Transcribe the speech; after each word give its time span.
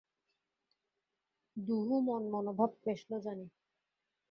দুঁহু 1.57 1.95
মন 2.01 2.23
মনোভাব 2.31 2.71
পেশল 2.83 3.11
জানি। 3.21 3.45